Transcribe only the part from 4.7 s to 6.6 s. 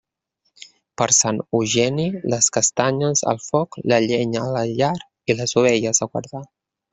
llar i les ovelles a guardar.